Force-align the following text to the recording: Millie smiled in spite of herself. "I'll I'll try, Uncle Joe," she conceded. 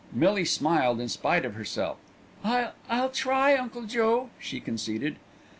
Millie 0.11 0.45
smiled 0.45 0.99
in 0.99 1.07
spite 1.07 1.45
of 1.45 1.53
herself. 1.53 1.97
"I'll 2.43 2.71
I'll 2.89 3.11
try, 3.11 3.53
Uncle 3.55 3.83
Joe," 3.83 4.31
she 4.39 4.59
conceded. 4.59 5.17